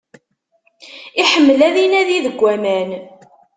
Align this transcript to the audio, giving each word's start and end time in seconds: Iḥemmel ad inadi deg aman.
Iḥemmel 1.21 1.59
ad 1.67 1.75
inadi 1.83 2.19
deg 2.25 2.39
aman. 2.53 2.89